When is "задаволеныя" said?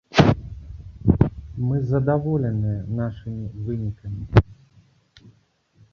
1.91-2.79